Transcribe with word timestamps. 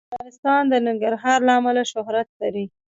افغانستان 0.09 0.61
د 0.71 0.73
ننګرهار 0.85 1.39
له 1.47 1.53
امله 1.59 1.83
شهرت 1.91 2.27
لري. 2.41 2.65